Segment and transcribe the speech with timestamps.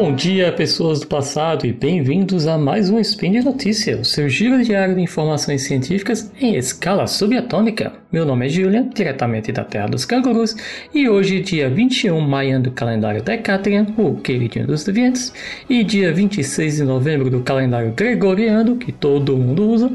[0.00, 4.30] Bom dia, pessoas do passado, e bem-vindos a mais um Spin de Notícia, o seu
[4.30, 7.92] giro diário de informações científicas em escala subatômica.
[8.10, 10.56] Meu nome é Julian, diretamente da Terra dos Cangurus,
[10.94, 15.34] e hoje, dia 21 de maio do calendário Decatrian, o queridinho dos deviantes,
[15.68, 19.92] e dia 26 de novembro do calendário Gregoriano, que todo mundo usa,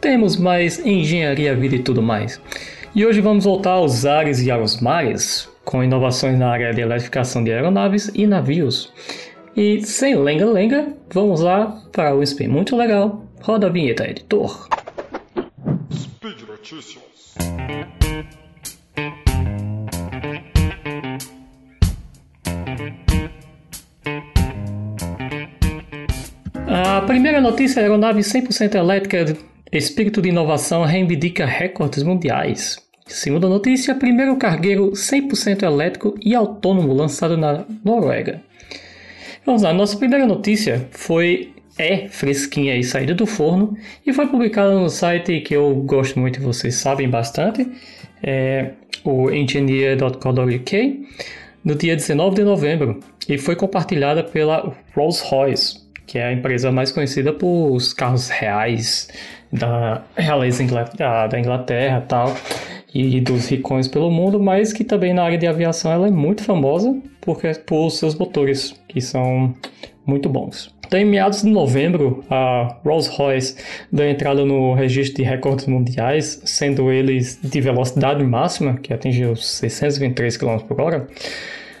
[0.00, 2.40] temos mais engenharia, vida e tudo mais.
[2.92, 7.44] E hoje vamos voltar aos ares e aos mares, com inovações na área de eletrificação
[7.44, 8.92] de aeronaves e navios.
[9.56, 13.24] E sem lenga-lenga, vamos lá para o spin muito legal.
[13.40, 14.68] Roda a vinheta, editor.
[15.92, 17.34] Speed Notícias.
[26.66, 29.36] A primeira notícia é a aeronave 100% elétrica
[29.70, 32.78] Espírito de inovação reivindica recordes mundiais.
[33.06, 38.40] Segunda notícia, primeiro cargueiro 100% elétrico e autônomo lançado na Noruega.
[39.46, 44.72] Vamos lá, nossa primeira notícia foi é fresquinha e saída do forno e foi publicada
[44.72, 47.70] no site que eu gosto muito, vocês sabem bastante,
[48.22, 48.70] é
[49.04, 51.08] o engineer.co.uk,
[51.62, 56.90] no dia 19 de novembro e foi compartilhada pela Rolls-Royce, que é a empresa mais
[56.90, 59.08] conhecida por os carros reais
[59.52, 60.64] da realeza
[61.28, 62.34] da Inglaterra tal
[62.94, 66.44] e dos ricões pelo mundo, mas que também na área de aviação ela é muito
[66.44, 69.52] famosa porque, por seus motores, que são
[70.06, 70.72] muito bons.
[70.86, 73.56] Então, em meados de novembro, a Rolls-Royce
[73.90, 80.36] deu entrada no registro de recordes mundiais, sendo eles de velocidade máxima, que atingiu 623
[80.36, 81.08] km por hora.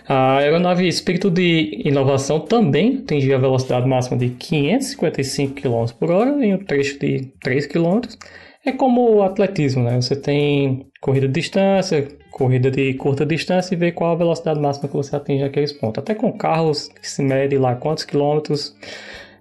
[0.08, 6.44] A aeronave Espírito de Inovação também atingiu a velocidade máxima de 555 km por hora
[6.44, 8.00] em um trecho de 3 km
[8.64, 10.00] é como o atletismo, né?
[10.00, 14.88] Você tem corrida de distância, corrida de curta distância e vê qual a velocidade máxima
[14.88, 16.02] que você atinge naqueles pontos.
[16.02, 18.74] Até com carros que se mede lá quantos quilômetros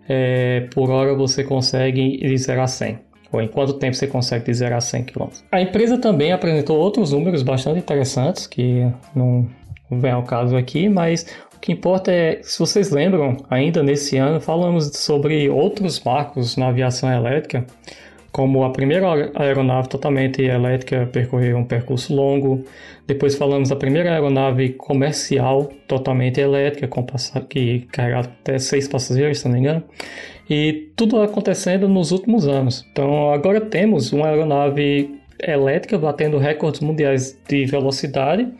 [0.07, 2.99] é, por hora você consegue de 0 a 100.
[3.31, 5.27] Ou em quanto tempo você consegue de 0 a 100 km.
[5.51, 9.47] A empresa também apresentou outros números bastante interessantes que não
[9.89, 14.39] vem ao caso aqui, mas o que importa é, se vocês lembram, ainda nesse ano
[14.39, 17.65] falamos sobre outros marcos na aviação elétrica
[18.33, 22.65] como a primeira aeronave totalmente elétrica percorreu um percurso longo.
[23.05, 27.05] Depois falamos da primeira aeronave comercial totalmente elétrica, com
[27.47, 29.83] que carregava até seis passageiros, se não me engano.
[30.49, 32.83] E tudo acontecendo nos últimos anos.
[32.91, 38.51] Então agora temos uma aeronave elétrica batendo recordes mundiais de velocidade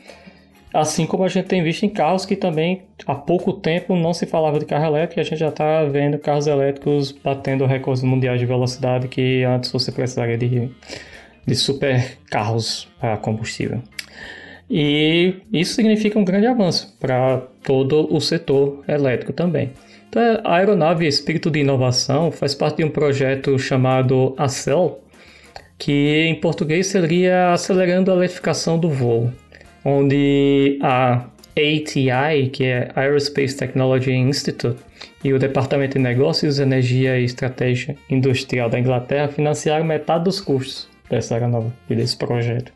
[0.74, 4.26] Assim como a gente tem visto em carros que também há pouco tempo não se
[4.26, 8.40] falava de carro elétrico e a gente já está vendo carros elétricos batendo recordes mundiais
[8.40, 10.72] de velocidade que antes você precisaria de,
[11.46, 13.84] de super carros a combustível.
[14.68, 19.74] E isso significa um grande avanço para todo o setor elétrico também.
[20.10, 25.02] Então, a aeronave Espírito de Inovação faz parte de um projeto chamado ACEL,
[25.78, 29.32] que em português seria Acelerando a Eletrificação do Voo
[29.86, 34.80] onde a ATI, que é Aerospace Technology Institute,
[35.24, 40.88] e o Departamento de Negócios, Energia e Estratégia Industrial da Inglaterra financiaram metade dos custos
[41.10, 42.72] dessa aeronave e desse projeto.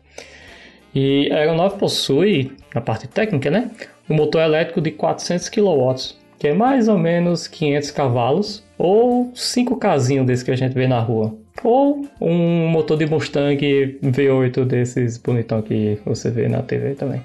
[0.94, 3.70] E a aeronave possui, na parte técnica, né,
[4.08, 5.94] um motor elétrico de 400 kW,
[6.38, 10.86] que é mais ou menos 500 cavalos, ou 5 casinhos desse que a gente vê
[10.86, 11.36] na rua.
[11.64, 13.58] Ou um motor de Mustang
[14.02, 17.20] V8 desses bonitão que você vê na TV também.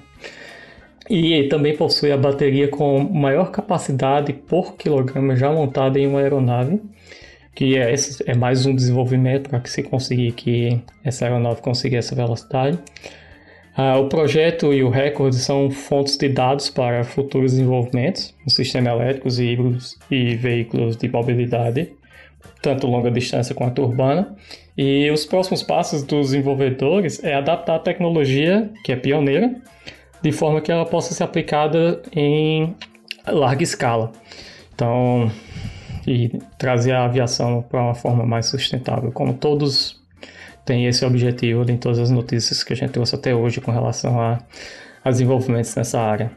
[1.08, 6.80] E também possui a bateria com maior capacidade por quilograma já montada em uma aeronave,
[7.54, 7.94] que é,
[8.26, 12.78] é mais um desenvolvimento para que se conseguir que essa aeronave consiga essa velocidade.
[13.76, 18.90] Ah, o projeto e o recorde são fontes de dados para futuros desenvolvimentos no sistema
[18.90, 21.90] elétricos híbridos e veículos de mobilidade
[22.62, 24.34] tanto longa distância quanto urbana.
[24.76, 29.54] E os próximos passos dos desenvolvedores é adaptar a tecnologia, que é pioneira,
[30.22, 32.74] de forma que ela possa ser aplicada em
[33.26, 34.10] larga escala.
[34.74, 35.30] Então,
[36.06, 40.02] e trazer a aviação para uma forma mais sustentável, como todos
[40.64, 44.20] têm esse objetivo em todas as notícias que a gente trouxe até hoje com relação
[44.20, 44.38] a,
[45.04, 46.30] a desenvolvimentos nessa área.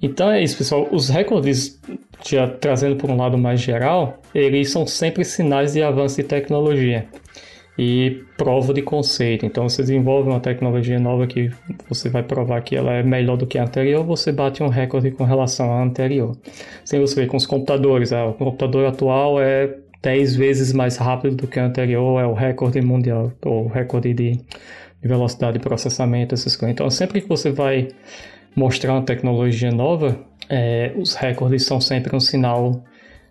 [0.00, 0.88] Então é isso, pessoal.
[0.90, 1.78] Os recordes,
[2.24, 7.06] já trazendo por um lado mais geral, eles são sempre sinais de avanço de tecnologia
[7.78, 9.46] e prova de conceito.
[9.46, 11.50] Então você desenvolve uma tecnologia nova que
[11.88, 15.12] você vai provar que ela é melhor do que a anterior, você bate um recorde
[15.12, 16.36] com relação à anterior.
[16.84, 21.36] Sem você ver com os computadores, ah, o computador atual é 10 vezes mais rápido
[21.36, 26.34] do que o anterior, é o recorde mundial, ou recorde de, de velocidade de processamento,
[26.34, 26.74] essas coisas.
[26.74, 27.88] Então sempre que você vai
[28.56, 30.18] mostrar uma tecnologia nova,
[30.48, 32.82] é, os recordes são sempre um sinal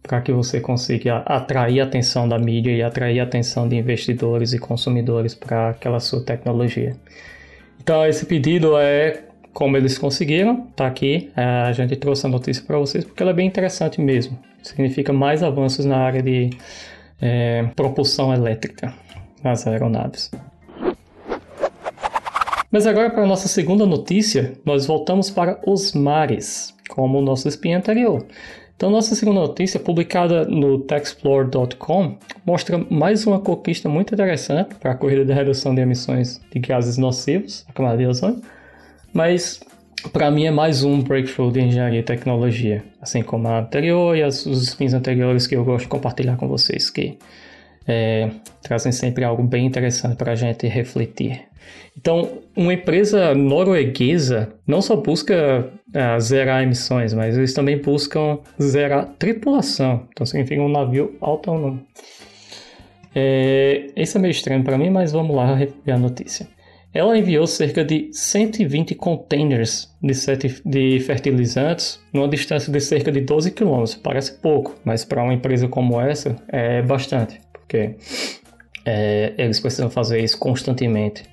[0.04, 4.54] para que você consiga atrair a atenção da mídia e atrair a atenção de investidores
[4.54, 6.96] e consumidores para aquela sua tecnologia.
[7.82, 9.24] Então, esse pedido é
[9.54, 11.32] como eles conseguiram, tá aqui.
[11.36, 14.38] É, a gente trouxe a notícia para vocês porque ela é bem interessante mesmo.
[14.62, 16.52] Significa mais avanços na área de
[17.22, 18.94] é, propulsão elétrica
[19.44, 20.30] nas aeronaves.
[22.70, 27.48] Mas agora, para a nossa segunda notícia, nós voltamos para os mares, como o nosso
[27.48, 28.26] espinho anterior.
[28.76, 34.96] Então, nossa segunda notícia, publicada no techexplore.com, mostra mais uma conquista muito interessante para a
[34.96, 38.42] corrida de redução de emissões de gases nocivos, a camada de ozônio,
[39.14, 39.60] mas
[40.12, 44.24] para mim é mais um breakthrough de engenharia e tecnologia, assim como a anterior e
[44.24, 47.18] as, os spins anteriores que eu gosto de compartilhar com vocês, que
[47.88, 48.30] é,
[48.62, 51.48] trazem sempre algo bem interessante para a gente refletir.
[51.98, 59.08] Então, uma empresa norueguesa não só busca é, zerar emissões, mas eles também buscam zerar
[59.18, 60.08] tripulação.
[60.12, 61.82] Então, significa um navio autônomo.
[63.16, 66.48] É, isso é meio estranho para mim, mas vamos lá ver a notícia.
[66.94, 70.14] Ela enviou cerca de 120 containers de,
[70.66, 73.84] de fertilizantes numa distância de cerca de 12 km.
[74.02, 77.96] Parece pouco, mas para uma empresa como essa é bastante porque
[78.86, 81.24] é, eles precisam fazer isso constantemente.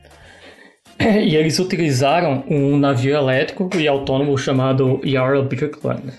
[1.01, 6.13] E eles utilizaram um navio elétrico e autônomo chamado Jarl Birkeland,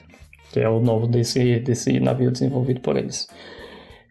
[0.51, 3.27] que é o nome desse, desse navio desenvolvido por eles.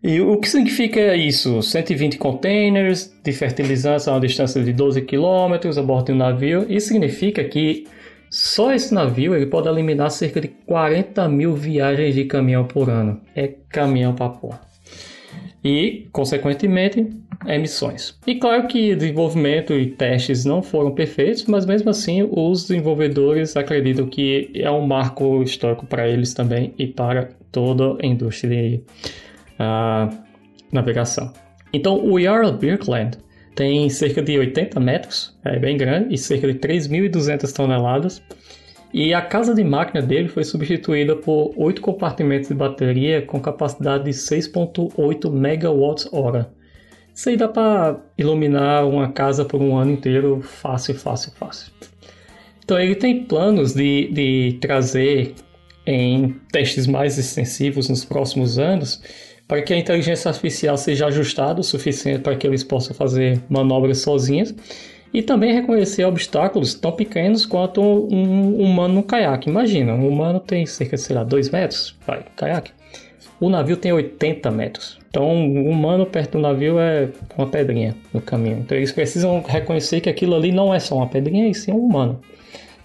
[0.03, 1.63] E o que significa isso?
[1.63, 6.67] 120 containers de fertilizantes a uma distância de 12 km a bordo de um navio.
[6.69, 7.87] Isso significa que
[8.31, 13.21] só esse navio ele pode eliminar cerca de 40 mil viagens de caminhão por ano.
[13.35, 14.74] É caminhão para porra
[15.65, 17.09] e, consequentemente,
[17.47, 18.19] emissões.
[18.27, 24.07] E claro que desenvolvimento e testes não foram perfeitos, mas mesmo assim os desenvolvedores acreditam
[24.07, 28.83] que é um marco histórico para eles também e para toda a indústria de
[29.59, 30.15] uh,
[30.71, 31.33] navegação.
[31.73, 33.19] Então, o Jarl Birkeland
[33.55, 38.23] tem cerca de 80 metros, é bem grande, e cerca de 3.200 toneladas,
[38.95, 44.05] e a casa de máquina dele foi substituída por oito compartimentos de bateria com capacidade
[44.05, 46.53] de 6.8 megawatts-hora.
[47.13, 51.73] Isso aí dá para iluminar uma casa por um ano inteiro fácil, fácil, fácil.
[52.65, 55.35] Então ele tem planos de, de trazer
[55.85, 59.03] em testes mais extensivos nos próximos anos
[59.49, 63.99] para que a inteligência artificial seja ajustada o suficiente para que eles possam fazer manobras
[63.99, 64.55] sozinhas
[65.15, 69.49] e também reconhecer obstáculos tão pequenos quanto um humano no caiaque.
[69.49, 72.73] Imagina, um humano tem cerca de, sei lá, 2 metros, vai, caiaque.
[73.41, 74.99] O navio tem 80 metros.
[75.09, 78.59] Então, um humano perto do navio é uma pedrinha no caminho.
[78.59, 81.79] Então, eles precisam reconhecer que aquilo ali não é só uma pedrinha, e sim um
[81.79, 82.21] humano.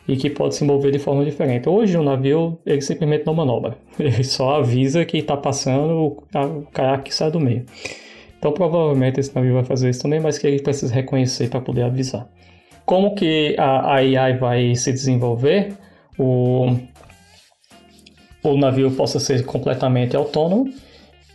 [0.07, 1.67] E que pode se mover de forma diferente.
[1.67, 3.77] Hoje, o navio, ele simplesmente não manobra.
[3.99, 7.65] Ele só avisa que está passando, o caiaque sai do meio.
[8.39, 11.83] Então provavelmente esse navio vai fazer isso também, mas que ele precisa reconhecer para poder
[11.83, 12.27] avisar.
[12.85, 15.73] Como que a, AI vai se desenvolver?
[16.17, 16.75] O,
[18.43, 20.73] o navio possa ser completamente autônomo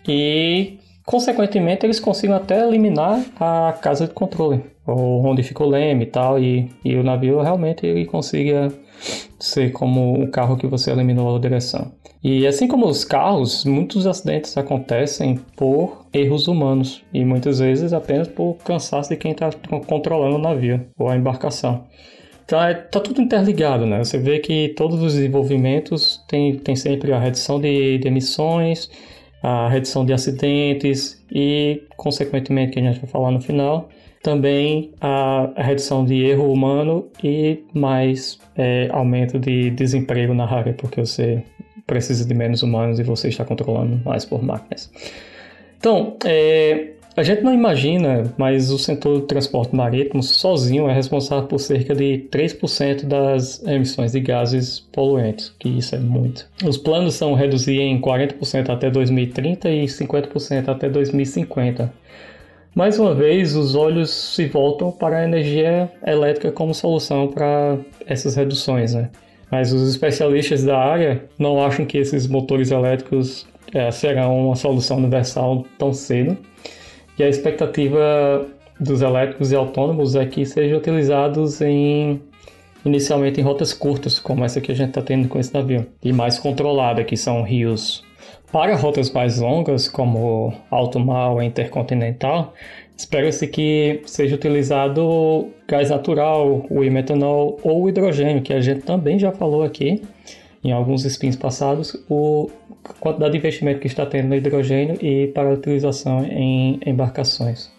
[0.09, 6.05] e, consequentemente, eles consigam até eliminar a casa de controle, ou onde fica o leme
[6.05, 8.73] e tal, e, e o navio realmente ele consiga
[9.39, 11.93] ser como o carro que você eliminou a direção.
[12.23, 18.29] E assim como os carros, muitos acidentes acontecem por erros humanos e muitas vezes apenas
[18.29, 19.51] por cansaço de quem está
[19.87, 21.85] controlando o navio ou a embarcação.
[22.45, 22.59] Então
[22.91, 24.05] tá tudo interligado, né?
[24.05, 28.91] Você vê que todos os desenvolvimentos têm tem sempre a redução de, de emissões,
[29.43, 33.91] a redução de acidentes e, consequentemente, que a gente vai falar no final,
[34.23, 40.73] também a, a redução de erro humano e mais é, aumento de desemprego na área,
[40.73, 41.43] porque você
[41.87, 44.91] precisa de menos humanos e você está controlando mais por máquinas.
[45.85, 51.47] Então, é, a gente não imagina, mas o setor do transporte marítimo sozinho é responsável
[51.47, 56.49] por cerca de 3% das emissões de gases poluentes, que isso é muito.
[56.65, 61.93] Os planos são reduzir em 40% até 2030 e 50% até 2050.
[62.75, 67.77] Mais uma vez, os olhos se voltam para a energia elétrica como solução para
[68.07, 69.11] essas reduções, né?
[69.51, 74.97] Mas os especialistas da área não acham que esses motores elétricos é, serão uma solução
[74.97, 76.39] universal tão cedo.
[77.19, 78.47] E a expectativa
[78.81, 82.23] dos elétricos e autônomos é que sejam utilizados em
[82.85, 86.13] inicialmente em rotas curtas, como essa que a gente está tendo com esse navio, e
[86.13, 88.05] mais controlada, que são rios
[88.53, 92.53] para rotas mais longas, como alto mar ou intercontinental,
[92.97, 99.19] espera-se que seja utilizado gás natural, o metanol ou o hidrogênio, que a gente também
[99.19, 100.03] já falou aqui,
[100.65, 102.51] em alguns spins passados o,
[102.85, 107.71] a quantidade de investimento que está tendo no hidrogênio e para utilização em embarcações.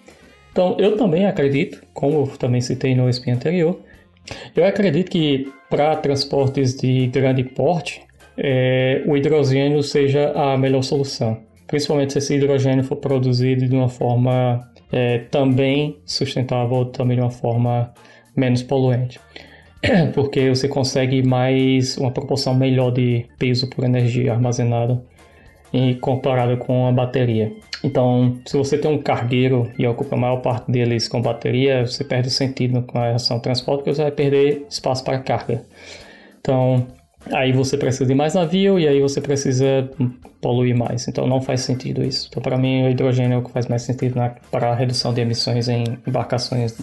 [0.52, 3.80] Então, eu também acredito, como eu também citei no spin anterior,
[4.56, 8.02] eu acredito que para transportes de grande porte,
[8.38, 11.38] é, o hidrogênio seja a melhor solução.
[11.68, 17.32] Principalmente se esse hidrogênio for produzido de uma forma é, também sustentável, também de uma
[17.32, 17.94] forma
[18.36, 19.20] menos poluente.
[20.14, 25.04] Porque você consegue mais uma proporção melhor de peso por energia armazenada
[25.74, 27.52] e comparado com a bateria.
[27.84, 32.04] Então, se você tem um cargueiro e ocupa a maior parte deles com bateria, você
[32.04, 35.64] perde o sentido com a relação ao transporte, porque você vai perder espaço para carga.
[36.40, 36.88] Então,
[37.32, 39.90] Aí você precisa de mais navio e aí você precisa
[40.40, 41.08] poluir mais.
[41.08, 42.28] Então não faz sentido isso.
[42.30, 44.20] Então para mim o hidrogênio é o que faz mais sentido
[44.52, 46.78] para a redução de emissões em embarcações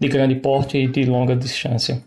[0.00, 2.02] de grande porte e de longa distância.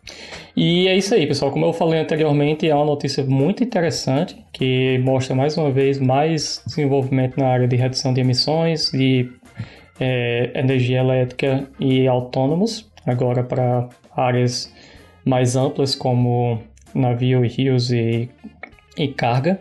[0.55, 1.51] E é isso aí, pessoal.
[1.51, 6.63] Como eu falei anteriormente, é uma notícia muito interessante que mostra mais uma vez mais
[6.65, 9.29] desenvolvimento na área de redução de emissões, de
[9.99, 14.73] é, energia elétrica e autônomos, agora para áreas
[15.23, 16.61] mais amplas como
[16.95, 18.29] navio e rios e,
[18.97, 19.59] e carga.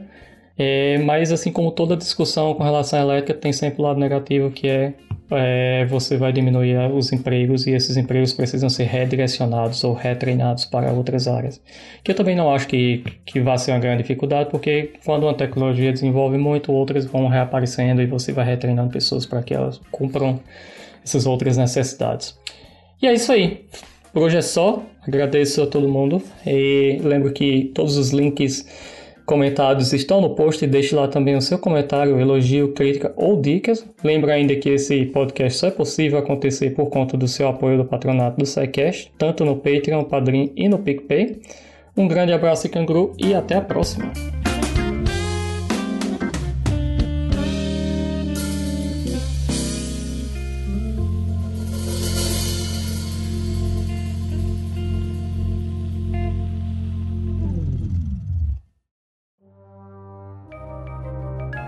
[0.57, 4.53] É, mas assim como toda discussão com relação à elétrica tem sempre o lado negativo
[4.53, 4.95] que é,
[5.33, 10.93] é, você vai diminuir os empregos e esses empregos precisam ser redirecionados ou retreinados para
[10.93, 11.61] outras áreas.
[12.05, 15.35] Que eu também não acho que, que vá ser uma grande dificuldade, porque quando uma
[15.35, 20.39] tecnologia desenvolve muito, outras vão reaparecendo e você vai retreinando pessoas para que elas cumpram
[21.05, 22.39] essas outras necessidades.
[23.03, 23.67] E é isso aí.
[24.15, 24.81] Por hoje é só.
[25.07, 28.65] Agradeço a todo mundo e lembro que todos os links
[29.27, 33.85] comentados estão no post e deixe lá também o seu comentário, elogio, crítica ou dicas.
[34.05, 37.85] Lembra ainda que esse podcast só é possível acontecer por conta do seu apoio do
[37.85, 41.41] patronato do SciCast, tanto no Patreon, Padrim e no PicPay.
[41.97, 44.44] Um grande abraço, canguru, e até a próxima!